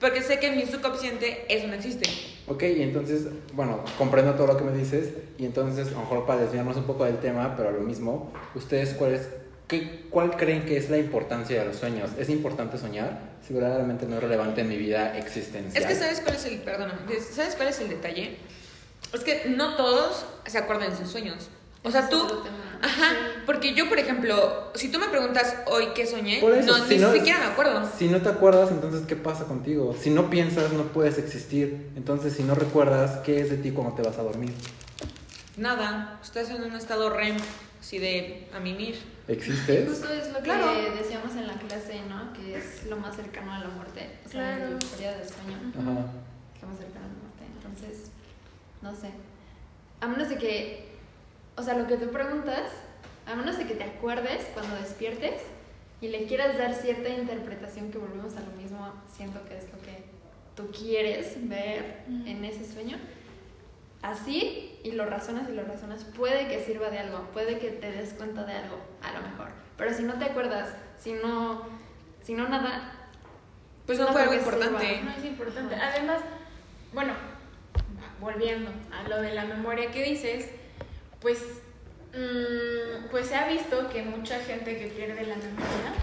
Porque 0.00 0.20
sé 0.20 0.38
que 0.38 0.48
en 0.48 0.56
mi 0.56 0.66
subconsciente 0.66 1.46
eso 1.48 1.66
no 1.68 1.74
existe. 1.74 2.08
Ok, 2.46 2.62
y 2.62 2.82
entonces, 2.82 3.26
bueno, 3.52 3.84
comprendo 3.96 4.34
todo 4.34 4.48
lo 4.48 4.56
que 4.56 4.64
me 4.64 4.76
dices 4.76 5.12
y 5.38 5.44
entonces, 5.44 5.88
a 5.88 5.90
lo 5.92 6.00
mejor 6.00 6.26
para 6.26 6.40
desviarnos 6.40 6.76
un 6.76 6.84
poco 6.84 7.04
del 7.04 7.18
tema, 7.18 7.54
pero 7.56 7.70
lo 7.70 7.80
mismo, 7.80 8.32
¿ustedes 8.54 8.94
cuál, 8.94 9.14
es, 9.14 9.28
qué, 9.68 10.06
cuál 10.10 10.36
creen 10.36 10.64
que 10.64 10.76
es 10.76 10.90
la 10.90 10.98
importancia 10.98 11.58
de 11.60 11.66
los 11.66 11.76
sueños? 11.76 12.10
¿Es 12.18 12.30
importante 12.30 12.78
soñar? 12.78 13.36
Si 13.46 13.52
verdaderamente 13.52 14.06
no 14.06 14.16
es 14.16 14.22
relevante 14.22 14.62
en 14.62 14.68
mi 14.68 14.76
vida 14.76 15.16
existencial. 15.16 15.82
Es 15.82 15.88
que 15.88 15.94
sabes 15.94 16.20
cuál 16.20 16.36
es 16.36 16.44
el, 16.46 16.58
perdón, 16.60 16.92
¿sabes 17.32 17.54
cuál 17.54 17.68
es 17.68 17.80
el 17.80 17.88
detalle? 17.90 18.38
Es 19.12 19.20
que 19.24 19.50
no 19.56 19.76
todos 19.76 20.24
se 20.46 20.58
acuerdan 20.58 20.90
de 20.90 20.96
sus 20.96 21.08
sueños. 21.08 21.48
O 21.84 21.90
sea, 21.90 22.08
tú, 22.08 22.20
ajá, 22.82 23.12
porque 23.46 23.72
yo, 23.74 23.88
por 23.88 23.98
ejemplo, 23.98 24.70
si 24.74 24.90
tú 24.90 24.98
me 24.98 25.08
preguntas 25.08 25.54
hoy 25.66 25.88
qué 25.94 26.06
soñé, 26.06 26.40
Por 26.40 26.54
eso, 26.54 26.76
no, 26.76 26.84
si 26.86 26.96
ni 26.96 27.00
no- 27.00 27.12
siquiera 27.12 27.38
me 27.38 27.44
acuerdo. 27.46 27.88
Si 27.96 28.08
no 28.08 28.20
te 28.20 28.28
acuerdas, 28.28 28.70
entonces, 28.72 29.02
¿qué 29.06 29.16
pasa 29.16 29.44
contigo? 29.44 29.96
Si 29.98 30.10
no 30.10 30.28
piensas, 30.28 30.72
no 30.72 30.82
puedes 30.84 31.18
existir. 31.18 31.90
Entonces, 31.96 32.34
si 32.34 32.42
no 32.42 32.54
recuerdas, 32.54 33.18
¿qué 33.24 33.40
es 33.40 33.50
de 33.50 33.56
ti 33.58 33.70
cuando 33.70 33.94
te 33.94 34.02
vas 34.02 34.18
a 34.18 34.22
dormir? 34.22 34.52
Nada, 35.56 36.18
estás 36.22 36.50
en 36.50 36.62
un 36.62 36.74
estado 36.74 37.10
REM, 37.10 37.36
así 37.80 37.98
de 37.98 38.48
a 38.54 38.60
mimir. 38.60 38.98
¿Existes? 39.26 39.88
Justo 39.88 40.08
es 40.12 40.28
lo 40.28 40.38
que 40.38 40.42
Claro. 40.44 40.66
decíamos 40.96 41.32
en 41.36 41.46
la 41.46 41.54
clase, 41.54 42.00
¿no? 42.08 42.32
Que 42.32 42.56
es 42.56 42.84
lo 42.88 42.96
más 42.96 43.16
cercano 43.16 43.52
a 43.52 43.58
la 43.60 43.68
muerte. 43.68 44.18
O 44.24 44.28
sea, 44.28 44.56
Claro. 44.56 44.70
la 44.70 44.70
euforia 44.84 45.16
del 45.16 45.28
sueño. 45.28 45.56
Ajá. 45.74 46.06
que 46.58 46.66
más 46.66 46.76
cercano 46.78 47.04
a 47.04 47.08
la 47.08 47.14
muerte. 47.22 47.44
Entonces, 47.56 48.10
no 48.82 48.94
sé. 48.94 49.10
A 50.00 50.06
menos 50.06 50.28
de 50.28 50.36
que, 50.36 50.88
o 51.56 51.62
sea, 51.62 51.74
lo 51.74 51.86
que 51.86 51.96
tú 51.96 52.10
preguntas, 52.10 52.70
a 53.26 53.34
menos 53.34 53.58
de 53.58 53.66
que 53.66 53.74
te 53.74 53.84
acuerdes 53.84 54.46
cuando 54.54 54.76
despiertes 54.76 55.42
y 56.00 56.08
le 56.08 56.26
quieras 56.26 56.56
dar 56.56 56.74
cierta 56.74 57.08
interpretación 57.08 57.90
que 57.90 57.98
volvemos 57.98 58.36
a 58.36 58.40
lo 58.40 58.52
mismo, 58.52 58.92
siento 59.12 59.44
que 59.48 59.58
es 59.58 59.64
lo 59.72 59.78
que 59.80 60.04
tú 60.54 60.70
quieres 60.70 61.48
ver 61.48 62.04
en 62.08 62.44
ese 62.44 62.64
sueño. 62.70 62.98
Así, 64.02 64.78
y 64.84 64.92
lo 64.92 65.06
razonas 65.06 65.48
y 65.48 65.52
lo 65.52 65.64
razonas, 65.64 66.04
puede 66.04 66.46
que 66.46 66.64
sirva 66.64 66.88
de 66.90 67.00
algo, 67.00 67.24
puede 67.32 67.58
que 67.58 67.70
te 67.70 67.90
des 67.90 68.12
cuenta 68.14 68.44
de 68.44 68.52
algo, 68.52 68.76
a 69.02 69.12
lo 69.12 69.28
mejor. 69.28 69.48
Pero 69.76 69.92
si 69.92 70.04
no 70.04 70.14
te 70.14 70.26
acuerdas, 70.26 70.72
si 70.96 71.14
no, 71.14 71.62
si 72.22 72.34
no 72.34 72.48
nada, 72.48 72.92
Pues 73.86 73.98
no, 73.98 74.06
No 74.06 74.12
fue 74.12 74.22
algo 74.22 74.34
importante. 74.34 74.86
sirva. 74.86 75.02
No 75.02 75.10
es 75.16 75.24
importante. 75.24 75.74
Ajá. 75.74 75.88
Además, 75.94 76.20
bueno, 76.92 77.12
volviendo 78.20 78.70
a 78.92 79.08
lo 79.08 79.20
de 79.22 79.34
la 79.34 79.44
memoria 79.44 79.90
que 79.90 80.02
dices, 80.02 80.46
pues, 81.20 81.38
mm, 82.12 83.08
pues 83.10 83.28
se 83.28 83.36
ha 83.36 83.48
visto 83.48 83.88
que 83.90 84.02
mucha 84.02 84.38
gente 84.40 84.78
que 84.78 84.86
pierde 84.86 85.26
la 85.26 85.36
memoria 85.36 85.94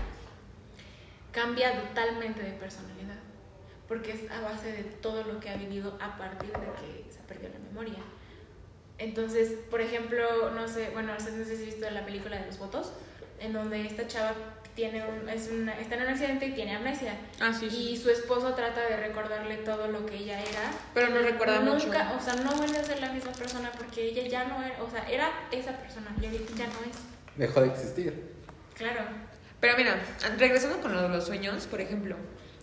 cambia 1.31 1.81
totalmente 1.81 2.41
de 2.41 2.51
personalidad, 2.53 3.19
porque 3.87 4.13
es 4.13 4.31
a 4.31 4.41
base 4.41 4.71
de 4.71 4.83
todo 4.83 5.23
lo 5.23 5.39
que 5.39 5.49
ha 5.49 5.57
vivido 5.57 5.97
a 6.01 6.17
partir 6.17 6.51
de 6.51 6.67
que 6.79 7.11
se 7.11 7.19
perdió 7.27 7.49
la 7.49 7.59
memoria. 7.59 7.99
Entonces, 8.97 9.51
por 9.69 9.81
ejemplo, 9.81 10.51
no 10.51 10.67
sé, 10.67 10.89
bueno, 10.91 11.13
no 11.13 11.19
sé 11.19 11.43
si 11.45 11.53
has 11.53 11.59
visto 11.59 11.89
la 11.89 12.05
película 12.05 12.37
de 12.39 12.45
los 12.45 12.57
votos, 12.57 12.93
en 13.39 13.51
donde 13.51 13.85
esta 13.85 14.07
chava 14.07 14.33
tiene 14.75 15.05
un, 15.05 15.29
es 15.29 15.49
una, 15.49 15.73
está 15.79 15.95
en 15.95 16.01
un 16.01 16.07
accidente 16.09 16.47
y 16.47 16.51
tiene 16.51 16.75
amnesia. 16.75 17.13
Ah, 17.39 17.53
sí, 17.53 17.69
sí. 17.69 17.91
Y 17.91 17.97
su 17.97 18.09
esposo 18.09 18.53
trata 18.53 18.81
de 18.81 18.97
recordarle 18.97 19.57
todo 19.57 19.87
lo 19.87 20.05
que 20.05 20.17
ella 20.17 20.39
era. 20.41 20.69
Pero 20.93 21.09
no 21.09 21.19
recuerda 21.19 21.59
Nunca, 21.59 22.03
mucho. 22.03 22.17
o 22.17 22.19
sea, 22.21 22.35
no 22.43 22.51
vuelve 22.55 22.77
a 22.77 22.83
ser 22.83 22.99
la 22.99 23.11
misma 23.11 23.31
persona 23.31 23.71
porque 23.77 24.03
ella 24.03 24.27
ya 24.27 24.43
no 24.45 24.61
era, 24.61 24.83
o 24.83 24.89
sea, 24.89 25.09
era 25.09 25.31
esa 25.51 25.71
persona 25.77 26.13
y 26.21 26.25
ahorita 26.25 26.53
ya 26.57 26.67
no 26.67 26.73
es. 26.89 26.97
Dejó 27.37 27.61
de 27.61 27.67
existir. 27.67 28.33
Claro. 28.75 29.01
Pero 29.61 29.77
mira, 29.77 29.97
regresando 30.37 30.81
con 30.81 30.93
lo 30.93 31.01
de 31.03 31.09
los 31.09 31.25
sueños, 31.25 31.65
por 31.67 31.79
ejemplo, 31.79 32.17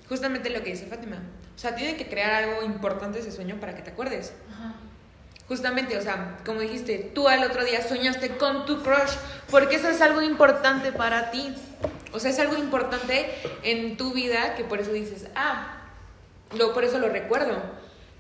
justamente 0.09 0.51
lo 0.51 0.63
que 0.63 0.71
dice 0.71 0.87
Fátima. 0.87 1.17
O 1.57 1.59
sea, 1.59 1.75
tiene 1.75 1.97
que 1.97 2.09
crear 2.09 2.45
algo 2.45 2.63
importante 2.63 3.21
ese 3.21 3.33
sueño 3.33 3.57
para 3.59 3.75
que 3.75 3.83
te 3.83 3.91
acuerdes. 3.91 4.35
Ajá. 4.53 4.75
Justamente, 5.49 5.99
o 5.99 6.03
sea, 6.03 6.39
como 6.47 6.61
dijiste, 6.61 7.11
tú 7.15 7.29
al 7.29 7.43
otro 7.45 7.65
día 7.65 7.83
soñaste 7.83 8.37
con 8.37 8.65
tu 8.65 8.83
crush, 8.83 9.13
porque 9.51 9.77
eso 9.77 9.89
es 9.89 10.01
algo 10.01 10.23
importante 10.23 10.93
para 10.93 11.31
ti. 11.31 11.55
O 12.13 12.19
sea, 12.19 12.31
es 12.31 12.39
algo 12.39 12.57
importante 12.57 13.27
en 13.63 13.97
tu 13.97 14.13
vida 14.13 14.55
que 14.55 14.65
por 14.65 14.81
eso 14.81 14.93
dices, 14.93 15.27
ah, 15.35 15.83
lo, 16.57 16.75
por 16.75 16.85
eso 16.85 16.99
lo 16.99 17.09
recuerdo. 17.09 17.57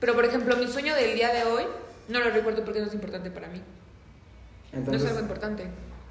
Pero, 0.00 0.14
por 0.14 0.24
ejemplo, 0.24 0.56
mi 0.56 0.66
sueño 0.66 0.94
del 0.94 1.14
día 1.14 1.32
de 1.32 1.44
hoy 1.44 1.64
no 2.08 2.20
lo 2.20 2.30
recuerdo 2.30 2.64
porque 2.64 2.80
no 2.80 2.86
es 2.86 2.94
importante 2.94 3.30
para 3.30 3.48
mí. 3.48 3.58
no 4.72 4.78
es 4.80 4.86
Entonces, 4.86 5.08
algo 5.10 5.20
importante. 5.20 5.66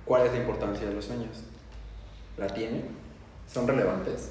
¿cuál 0.05 0.25
es 0.25 0.33
la 0.33 0.39
importancia 0.39 0.87
de 0.87 0.93
los 0.93 1.05
sueños? 1.05 1.43
¿La 2.37 2.47
tienen? 2.47 2.85
¿Son 3.51 3.67
relevantes? 3.67 4.29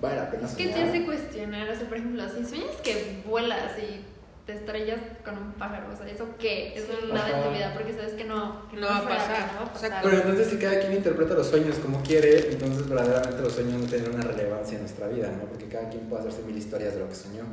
¿Vale 0.00 0.16
la 0.16 0.30
pena 0.30 0.46
Es 0.46 0.54
que 0.54 0.68
te 0.68 0.82
hace 0.82 1.04
cuestionar, 1.04 1.68
o 1.68 1.74
sea, 1.74 1.88
por 1.88 1.98
ejemplo, 1.98 2.28
si 2.28 2.44
sueñas 2.44 2.76
que 2.82 3.22
vuelas 3.26 3.78
y 3.78 4.04
te 4.46 4.52
estrellas 4.52 5.00
con 5.24 5.38
un 5.38 5.52
pájaro, 5.54 5.86
o 5.92 5.96
sea, 5.96 6.06
¿eso 6.06 6.26
qué? 6.38 6.74
Eso 6.76 6.92
nada 7.12 7.38
en 7.38 7.44
tu 7.44 7.50
vida, 7.50 7.72
porque 7.72 7.94
sabes 7.94 8.12
que 8.12 8.24
no, 8.24 8.68
que 8.68 8.76
No 8.76 8.86
va 8.86 8.96
a 8.96 9.00
es 9.00 9.04
real, 9.06 9.18
pasar. 9.18 9.52
no 9.54 9.60
va 9.60 9.66
a 9.66 9.72
pasar. 9.72 10.00
Pero 10.02 10.16
entonces 10.18 10.48
si 10.48 10.56
cada 10.58 10.80
quien 10.80 10.92
interpreta 10.92 11.32
los 11.34 11.46
sueños 11.46 11.76
como 11.76 12.02
quiere, 12.02 12.50
entonces 12.52 12.86
verdaderamente 12.88 13.40
los 13.42 13.52
sueños 13.54 13.80
no 13.80 13.86
tienen 13.86 14.12
una 14.14 14.22
relevancia 14.22 14.74
en 14.76 14.82
nuestra 14.82 15.08
vida, 15.08 15.28
¿no? 15.30 15.44
Porque 15.48 15.66
cada 15.68 15.88
quien 15.88 16.08
puede 16.10 16.20
hacerse 16.22 16.42
mil 16.42 16.58
historias 16.58 16.92
de 16.94 17.00
lo 17.00 17.08
que 17.08 17.14
soñó. 17.14 17.44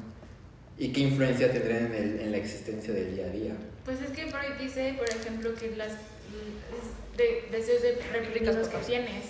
¿Y 0.77 0.91
qué 0.91 1.01
influencia 1.01 1.51
tendrían 1.51 1.85
en, 1.85 1.93
el- 1.93 2.19
en 2.21 2.31
la 2.31 2.37
existencia 2.37 2.93
del 2.93 3.15
día 3.15 3.25
a 3.27 3.29
día? 3.29 3.53
Pues 3.85 4.01
es 4.01 4.09
que 4.11 4.25
Freud 4.29 4.53
dice, 4.59 4.93
por 4.97 5.07
ejemplo, 5.07 5.53
que 5.55 5.75
las 5.77 5.91
es 5.93 7.17
de, 7.17 7.47
deseos 7.51 7.81
de 7.83 7.99
reprimidos 8.11 8.67
que 8.67 8.77
tienes 8.85 9.25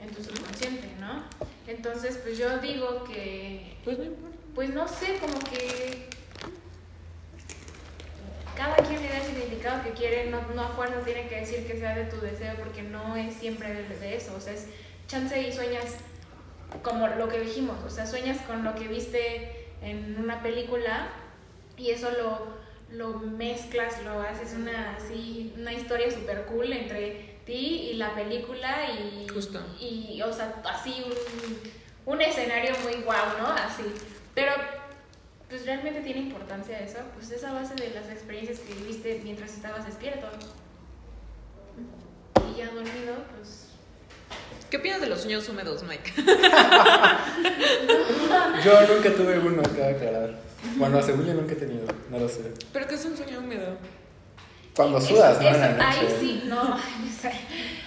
en 0.00 0.10
tu 0.14 0.22
subconsciente, 0.22 0.88
¿no? 1.00 1.24
Entonces, 1.66 2.18
pues 2.22 2.38
yo 2.38 2.58
digo 2.58 3.02
que 3.04 3.76
Pues 3.84 3.98
no 3.98 4.04
importa. 4.04 4.36
pues 4.54 4.70
no 4.70 4.86
sé, 4.86 5.16
como 5.20 5.38
que 5.40 6.08
cada 8.56 8.76
quien 8.76 9.02
le 9.02 9.08
da 9.08 9.18
el 9.18 9.24
significado 9.24 9.82
que 9.82 9.90
quiere, 9.90 10.30
no, 10.30 10.40
no 10.54 10.62
a 10.62 10.68
fuerza 10.68 11.00
tiene 11.04 11.28
que 11.28 11.40
decir 11.40 11.66
que 11.66 11.78
sea 11.78 11.94
de 11.94 12.04
tu 12.04 12.20
deseo, 12.20 12.54
porque 12.56 12.82
no 12.82 13.14
es 13.16 13.34
siempre 13.34 13.72
de, 13.72 13.96
de 13.98 14.16
eso, 14.16 14.34
o 14.36 14.40
sea, 14.40 14.54
es 14.54 14.66
chance 15.06 15.40
y 15.40 15.52
sueñas 15.52 15.96
como 16.82 17.06
lo 17.06 17.28
que 17.28 17.40
dijimos, 17.40 17.76
o 17.84 17.90
sea, 17.90 18.06
sueñas 18.06 18.38
con 18.46 18.64
lo 18.64 18.74
que 18.74 18.88
viste 18.88 19.68
en 19.82 20.16
una 20.18 20.42
película 20.42 21.08
y 21.76 21.90
eso 21.90 22.10
lo, 22.10 22.46
lo 22.90 23.18
mezclas, 23.18 24.02
lo 24.04 24.20
haces 24.20 24.54
una, 24.54 24.96
así, 24.96 25.52
una 25.56 25.72
historia 25.72 26.10
súper 26.10 26.46
cool 26.46 26.72
entre 26.72 27.36
ti 27.44 27.90
y 27.90 27.94
la 27.94 28.14
película 28.14 28.88
y, 28.90 29.28
Justo. 29.28 29.60
y 29.78 30.20
o 30.22 30.32
sea, 30.32 30.54
así 30.64 31.04
un, 31.06 32.14
un 32.14 32.20
escenario 32.20 32.72
muy 32.82 33.02
guau, 33.02 33.38
¿no? 33.38 33.48
Así, 33.48 33.84
pero 34.34 34.52
pues 35.48 35.64
realmente 35.64 36.00
tiene 36.00 36.20
importancia 36.20 36.78
eso, 36.80 36.98
pues 37.14 37.30
es 37.30 37.44
a 37.44 37.52
base 37.52 37.74
de 37.74 37.90
las 37.90 38.08
experiencias 38.10 38.58
que 38.60 38.74
viviste 38.74 39.20
mientras 39.22 39.52
estabas 39.54 39.86
despierto. 39.86 40.26
Y 42.52 42.58
ya 42.58 42.66
dormido, 42.66 43.14
pues... 43.36 43.68
¿Qué 44.70 44.78
opinas 44.78 45.00
de 45.00 45.06
los 45.06 45.20
sueños 45.20 45.48
húmedos, 45.48 45.84
Mike? 45.84 46.12
Yo 48.64 48.80
nunca 48.94 49.14
tuve 49.14 49.38
uno, 49.38 49.60
acaba 49.62 49.86
de 49.86 49.94
aclarar. 49.94 50.34
Bueno, 50.76 51.00
según 51.00 51.24
yo 51.26 51.34
nunca 51.34 51.52
he 51.52 51.56
tenido, 51.56 51.86
no 52.10 52.18
lo 52.18 52.28
sé. 52.28 52.52
¿Pero 52.72 52.88
qué 52.88 52.96
es 52.96 53.04
un 53.04 53.16
sueño 53.16 53.38
húmedo? 53.38 53.76
Cuando 54.74 54.98
Eso- 54.98 55.08
sudas, 55.14 55.40
¿no? 55.40 55.48
En 55.48 55.60
la 55.60 55.68
noche. 55.72 55.84
Ahí 55.86 56.16
sí, 56.18 56.42
no, 56.46 56.60
ay, 56.60 56.80
no 57.04 57.12
sé. 57.12 57.32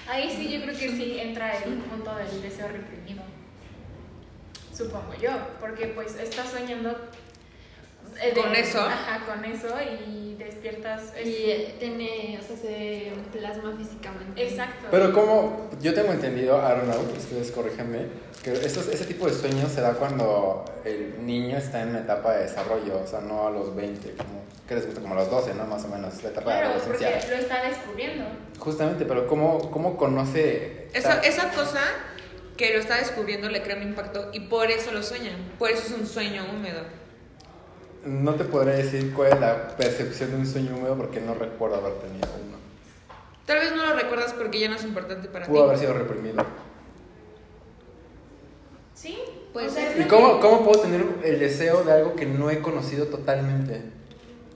ahí 0.08 0.32
sí 0.36 0.50
yo 0.50 0.62
creo 0.64 0.78
que 0.78 0.90
sí 0.90 1.20
entra 1.20 1.58
el 1.58 1.74
punto 1.80 2.16
del 2.16 2.42
deseo 2.42 2.68
reprimido. 2.70 3.22
Supongo 4.76 5.14
yo, 5.22 5.32
porque 5.60 5.88
pues 5.88 6.16
estás 6.16 6.50
soñando 6.52 6.98
eh, 8.22 8.34
¿Con 8.36 8.56
eso? 8.56 8.82
Ajá, 8.82 9.26
con 9.26 9.44
eso 9.46 9.68
y 10.08 10.36
despiertas. 10.36 11.14
es- 11.18 11.28
Y 11.28 11.52
eh, 11.52 11.76
tiene, 11.80 12.40
o 12.42 12.46
sea, 12.48 12.58
se 12.58 13.12
plasma 13.32 13.76
físicamente. 13.78 14.42
Exacto. 14.48 14.88
Pero 14.92 15.12
como 15.14 15.70
yo 15.82 15.94
tengo 15.94 16.12
entendido, 16.12 16.58
I 16.58 16.72
don't 16.78 16.84
know, 16.84 17.02
ustedes 17.18 17.52
corríjanme, 17.52 18.08
que 18.44 18.54
estos, 18.54 18.88
ese 18.88 19.06
tipo 19.06 19.26
de 19.28 19.34
sueños 19.34 19.72
se 19.72 19.82
da 19.82 19.94
cuando 19.94 20.64
el 20.86 21.26
niño 21.26 21.58
está 21.58 21.82
en 21.82 21.90
una 21.90 22.00
etapa 22.00 22.34
de 22.36 22.44
desarrollo, 22.44 23.02
o 23.04 23.08
sea, 23.08 23.20
no 23.20 23.48
a 23.48 23.52
los 23.52 23.76
20, 23.76 24.12
como, 24.14 24.44
¿qué 24.68 24.76
les 24.76 24.86
gusta? 24.86 25.02
Como 25.02 25.14
a 25.16 25.18
los 25.18 25.30
12, 25.30 25.54
¿no? 25.56 25.66
Más 25.66 25.84
o 25.84 25.88
menos, 25.90 26.24
la 26.24 26.30
etapa 26.30 26.52
de 26.54 26.60
Claro, 26.62 26.76
adolescencia. 26.76 27.12
porque 27.20 27.36
lo 27.36 27.42
está 27.42 27.64
descubriendo. 27.68 28.26
Justamente, 28.60 29.06
pero 29.06 29.28
¿cómo, 29.28 29.70
cómo 29.72 29.98
conoce? 29.98 30.88
Esa, 30.94 31.20
esa 31.22 31.50
cosa 31.52 31.82
que 32.56 32.74
lo 32.74 32.80
está 32.80 32.98
descubriendo 32.98 33.50
le 33.50 33.62
crea 33.62 33.76
un 33.78 33.84
impacto 33.84 34.30
y 34.34 34.42
por 34.42 34.70
eso 34.72 34.92
lo 34.92 35.04
sueñan. 35.04 35.36
Por 35.60 35.70
eso 35.72 35.84
es 35.86 35.92
un 35.92 36.06
sueño 36.08 36.44
húmedo. 36.54 36.82
No 38.06 38.36
te 38.36 38.46
podré 38.46 38.78
decir 38.78 39.14
cuál 39.14 39.34
es 39.34 39.40
la 39.40 39.76
percepción 39.76 40.32
de 40.32 40.38
un 40.38 40.48
sueño 40.48 40.76
húmedo 40.78 40.96
porque 40.96 41.20
no 41.20 41.34
recuerdo 41.34 41.78
haber 41.78 41.94
tenido 42.00 42.28
uno. 42.46 42.58
Tal 43.46 43.60
vez 43.60 43.76
no 43.76 43.86
lo 43.86 43.94
recuerdas 43.94 44.34
porque 44.34 44.60
ya 44.60 44.70
no 44.70 44.76
es 44.76 44.84
importante 44.84 45.28
para 45.28 45.46
Pudo 45.48 45.64
haber 45.64 45.76
ti. 45.78 45.82
sido 45.82 45.94
reprimido. 45.96 46.46
¿Sí? 48.94 49.18
Puede 49.54 49.68
O 49.68 49.70
sea, 49.70 49.88
ser. 49.92 50.00
es 50.00 50.06
¿Y 50.06 50.10
cómo, 50.10 50.40
cómo 50.40 50.64
puedo 50.64 50.82
tener 50.82 51.06
el 51.24 51.40
deseo 51.40 51.84
de 51.84 51.92
algo 51.94 52.16
que 52.16 52.26
no 52.26 52.50
he 52.50 52.60
conocido 52.62 53.08
totalmente? 53.08 53.82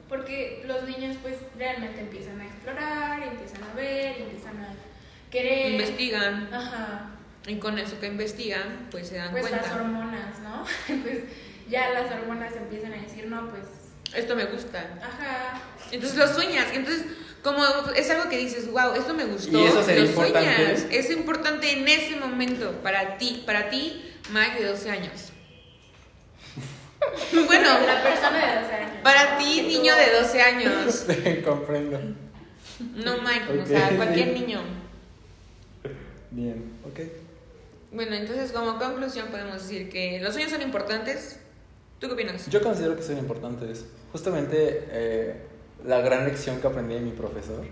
Porque 0.09 0.63
los 0.67 0.83
niños 0.83 1.17
pues 1.21 1.35
realmente 1.57 2.01
empiezan 2.01 2.39
a 2.41 2.45
explorar, 2.45 3.23
empiezan 3.23 3.63
a 3.63 3.73
ver, 3.73 4.21
empiezan 4.21 4.57
a 4.57 4.73
querer. 5.31 5.71
Investigan 5.71 6.53
Ajá. 6.53 7.09
y 7.47 7.55
con 7.57 7.79
eso 7.79 7.99
que 7.99 8.07
investigan, 8.07 8.87
pues 8.91 9.07
se 9.07 9.15
dan 9.15 9.31
Pues 9.31 9.49
las 9.49 9.61
cuenta. 9.61 9.75
hormonas, 9.81 10.39
¿no? 10.39 10.63
pues 11.03 11.19
ya 11.69 11.89
las 11.91 12.11
hormonas 12.11 12.55
empiezan 12.55 12.93
a 12.93 13.01
decir, 13.01 13.27
no, 13.27 13.49
pues, 13.49 13.63
Esto 14.13 14.35
me 14.35 14.45
gusta. 14.45 14.79
ajá. 15.01 15.61
Entonces 15.91 16.17
lo 16.17 16.27
sueñas. 16.27 16.67
Entonces, 16.73 17.05
como 17.43 17.63
es 17.95 18.09
algo 18.09 18.29
que 18.29 18.37
dices, 18.37 18.71
wow, 18.71 18.93
esto 18.95 19.13
me 19.13 19.25
gustó. 19.25 19.59
¿Y 19.59 19.65
eso 19.65 19.83
sería 19.83 20.03
lo 20.03 20.09
importante? 20.09 20.55
sueñas. 20.55 20.85
Es 20.91 21.09
importante 21.11 21.71
en 21.71 21.87
ese 21.87 22.15
momento 22.15 22.71
para 22.81 23.17
ti, 23.17 23.43
para 23.45 23.69
ti, 23.69 24.13
Mike 24.31 24.61
de 24.63 24.69
12 24.69 24.91
años. 24.91 25.29
bueno, 27.45 27.69
la 27.85 28.01
persona 28.01 28.37
de 28.47 28.61
12 28.61 28.73
años. 28.75 28.97
para 29.03 29.37
ti, 29.37 29.61
niño 29.61 29.95
de 29.95 30.11
12 30.21 30.41
años. 30.41 31.05
Comprendo. 31.45 31.99
No 32.95 33.17
Mike, 33.21 33.61
o 33.61 33.65
sea, 33.65 33.89
cualquier 33.95 34.29
niño. 34.33 34.61
Bien, 36.31 36.73
ok. 36.85 36.99
Bueno, 37.91 38.15
entonces 38.15 38.51
como 38.51 38.79
conclusión 38.79 39.27
podemos 39.27 39.61
decir 39.61 39.89
que 39.89 40.19
los 40.21 40.33
sueños 40.33 40.51
son 40.51 40.61
importantes. 40.61 41.39
¿Tú 42.03 42.09
qué 42.09 42.15
opinas? 42.15 42.49
Yo 42.49 42.61
considero 42.61 42.97
que 42.97 43.01
son 43.01 43.17
importantes. 43.17 43.85
Justamente 44.11 44.83
eh, 44.91 45.35
la 45.85 46.01
gran 46.01 46.25
lección 46.25 46.59
que 46.59 46.67
aprendí 46.67 46.95
de 46.95 46.99
mi 46.99 47.11
profesor 47.11 47.63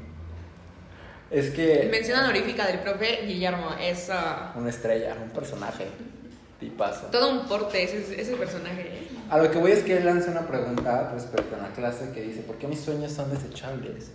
es 1.29 1.49
que 1.49 1.89
Mención 1.91 2.17
honorífica 2.17 2.65
del 2.65 2.79
profe 2.79 3.25
Guillermo, 3.27 3.71
eso. 3.77 4.13
una 4.55 4.69
estrella, 4.69 5.17
un 5.21 5.31
personaje. 5.31 5.87
Tipazo. 6.61 7.07
Todo 7.07 7.29
un 7.29 7.45
porte 7.45 7.83
ese, 7.83 8.21
ese 8.21 8.37
personaje. 8.37 8.81
¿eh? 8.83 9.07
A 9.29 9.37
lo 9.37 9.51
que 9.51 9.57
voy 9.57 9.71
es 9.73 9.83
que 9.83 9.97
él 9.97 10.05
lanza 10.05 10.31
una 10.31 10.47
pregunta 10.47 11.11
respecto 11.13 11.53
a 11.57 11.67
la 11.67 11.73
clase 11.73 12.11
que 12.13 12.21
dice, 12.21 12.39
¿por 12.39 12.55
qué 12.55 12.67
mis 12.67 12.79
sueños 12.79 13.11
son 13.11 13.29
desechables? 13.31 14.11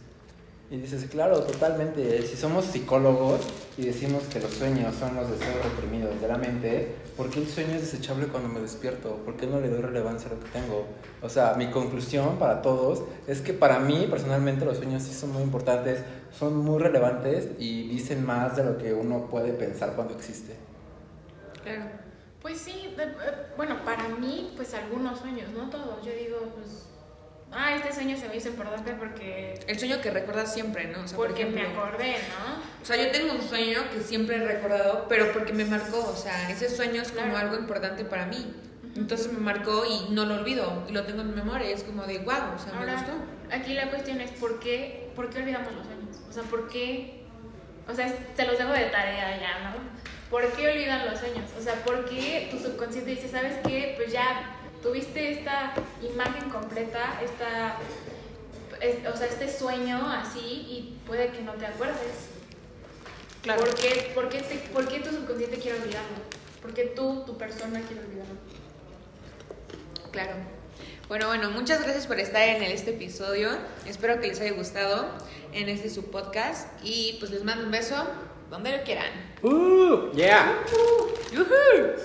Y 0.68 0.78
dices, 0.78 1.08
claro, 1.08 1.40
totalmente. 1.42 2.22
Si 2.22 2.36
somos 2.36 2.64
psicólogos 2.64 3.40
y 3.78 3.86
decimos 3.86 4.24
que 4.24 4.40
los 4.40 4.52
sueños 4.52 4.96
son 4.96 5.14
los 5.14 5.30
deseos 5.30 5.62
reprimidos 5.62 6.20
de 6.20 6.26
la 6.26 6.38
mente, 6.38 6.96
¿por 7.16 7.30
qué 7.30 7.38
el 7.38 7.48
sueño 7.48 7.76
es 7.76 7.82
desechable 7.82 8.26
cuando 8.26 8.48
me 8.48 8.60
despierto? 8.60 9.16
¿Por 9.24 9.36
qué 9.36 9.46
no 9.46 9.60
le 9.60 9.68
doy 9.68 9.80
relevancia 9.80 10.28
a 10.28 10.34
lo 10.34 10.40
que 10.40 10.48
tengo? 10.48 10.86
O 11.22 11.28
sea, 11.28 11.54
mi 11.54 11.70
conclusión 11.70 12.38
para 12.38 12.62
todos 12.62 13.04
es 13.28 13.40
que 13.40 13.52
para 13.52 13.78
mí 13.78 14.08
personalmente 14.10 14.64
los 14.64 14.78
sueños 14.78 15.04
sí 15.04 15.14
son 15.14 15.32
muy 15.32 15.42
importantes, 15.42 16.00
son 16.36 16.56
muy 16.56 16.82
relevantes 16.82 17.48
y 17.60 17.86
dicen 17.88 18.26
más 18.26 18.56
de 18.56 18.64
lo 18.64 18.76
que 18.76 18.92
uno 18.92 19.28
puede 19.30 19.52
pensar 19.52 19.92
cuando 19.94 20.14
existe. 20.14 20.56
Claro. 21.62 21.84
Pues 22.42 22.58
sí, 22.58 22.94
eh, 22.98 23.14
bueno, 23.56 23.84
para 23.84 24.08
mí, 24.08 24.52
pues 24.56 24.74
algunos 24.74 25.18
sueños, 25.20 25.50
no 25.52 25.70
todos. 25.70 26.04
Yo 26.04 26.12
digo, 26.12 26.38
pues, 26.54 26.86
ah, 27.52 27.74
este 27.74 27.92
sueño 27.92 28.16
se 28.16 28.28
me 28.28 28.36
hizo 28.36 28.48
importante 28.48 28.92
porque, 28.92 29.54
El 29.66 29.78
sueño 29.78 30.00
que 30.00 30.10
recuerdas 30.10 30.52
siempre, 30.52 30.86
¿no? 30.88 31.02
O 31.02 31.08
sea, 31.08 31.16
por 31.16 31.28
porque 31.28 31.44
me 31.46 31.60
ejemplo, 31.62 31.84
acordé, 31.84 32.12
¿no? 32.28 32.82
O 32.82 32.84
sea, 32.84 32.96
yo 32.96 33.10
tengo 33.10 33.32
un 33.34 33.42
sueño 33.42 33.80
que 33.92 34.00
siempre 34.00 34.36
he 34.36 34.46
recordado, 34.46 35.06
pero 35.08 35.32
porque 35.32 35.52
me 35.52 35.64
marcó. 35.64 35.98
O 36.10 36.16
sea, 36.16 36.50
ese 36.50 36.68
sueño 36.68 37.02
es 37.02 37.10
como 37.12 37.30
Claro. 37.30 37.38
algo 37.48 37.56
importante 37.58 38.04
para 38.04 38.26
mí. 38.26 38.54
Entonces 38.96 39.30
me 39.32 39.38
marcó 39.40 39.84
y 39.84 40.12
no 40.14 40.24
lo 40.24 40.36
olvido. 40.36 40.84
Y 40.88 40.92
lo 40.92 41.04
tengo 41.04 41.20
en 41.22 41.30
mi 41.30 41.36
memoria. 41.36 41.68
Es 41.70 41.82
como 41.82 42.04
de, 42.04 42.18
wow, 42.18 42.54
o 42.54 42.58
sea, 42.58 42.72
me 42.72 42.78
Ahora, 42.78 42.94
gustó. 42.94 43.12
aquí 43.54 43.74
la 43.74 43.90
cuestión 43.90 44.20
es 44.22 44.30
por 44.32 44.58
qué, 44.60 45.10
por 45.14 45.28
qué 45.30 45.38
olvidamos 45.40 45.72
los 45.74 45.86
sueños. 45.86 46.16
O 46.28 46.32
sea, 46.32 46.42
por 46.44 46.68
qué, 46.68 47.24
o 47.88 47.94
sea, 47.94 48.08
se 48.34 48.44
los 48.46 48.56
dejo 48.56 48.72
de 48.72 48.84
tarea 48.86 49.38
ya, 49.38 49.70
¿no? 49.70 49.76
¿Por 50.30 50.50
qué 50.52 50.70
olvidan 50.72 51.06
los 51.06 51.18
sueños? 51.20 51.44
O 51.58 51.62
sea, 51.62 51.74
¿por 51.84 52.04
qué 52.08 52.48
tu 52.50 52.58
subconsciente 52.58 53.10
dice, 53.10 53.28
sabes 53.28 53.54
qué? 53.66 53.94
Pues 53.96 54.12
ya 54.12 54.56
tuviste 54.86 55.32
esta 55.32 55.74
imagen 56.02 56.48
completa, 56.50 57.20
esta, 57.22 57.76
es- 58.80 59.06
o 59.12 59.16
sea, 59.16 59.26
este 59.26 59.52
sueño 59.52 60.08
así 60.10 60.38
y 60.40 60.98
puede 61.06 61.30
que 61.30 61.42
no 61.42 61.52
te 61.54 61.66
acuerdes. 61.66 62.28
Claro. 63.42 63.60
¿Por 63.64 63.74
qué, 63.74 64.12
por, 64.14 64.28
qué 64.28 64.42
te- 64.42 64.68
por 64.72 64.88
qué 64.88 65.00
tu 65.00 65.10
subconsciente 65.10 65.58
quiere 65.58 65.78
olvidarlo? 65.80 66.16
¿Por 66.62 66.72
qué 66.74 66.84
tú, 66.84 67.22
tu 67.26 67.36
persona, 67.36 67.80
quiere 67.80 68.02
olvidarlo? 68.04 68.34
Claro. 70.12 70.32
Bueno, 71.08 71.28
bueno, 71.28 71.50
muchas 71.50 71.82
gracias 71.82 72.06
por 72.06 72.18
estar 72.18 72.42
en 72.42 72.62
este 72.64 72.90
episodio. 72.90 73.50
Espero 73.86 74.20
que 74.20 74.26
les 74.28 74.40
haya 74.40 74.52
gustado 74.52 75.08
en 75.52 75.68
este 75.68 75.88
su 75.90 76.10
podcast. 76.10 76.68
Y 76.82 77.16
pues 77.20 77.30
les 77.30 77.44
mando 77.44 77.64
un 77.64 77.70
beso 77.70 77.94
donde 78.50 78.76
lo 78.76 78.82
quieran. 78.82 79.10
Uh, 79.42 80.10
yeah. 80.12 80.58
¡Yujú! 81.32 82.00